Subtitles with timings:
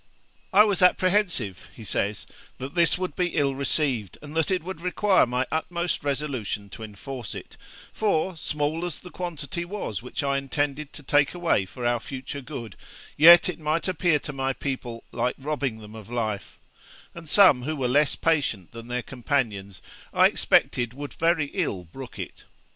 [0.51, 2.25] 'I was apprehensive,' he says,
[2.57, 6.81] 'that this would be ill received, and that it would require my utmost resolution to
[6.81, 7.55] enforce it;
[7.93, 12.41] for, small as the quantity was which I intended to take away for our future
[12.41, 12.75] good,
[13.15, 16.57] yet it might appear to my people like robbing them of life;
[17.13, 22.17] and some who were less patient than their companions, I expected would very ill brook
[22.17, 22.45] it.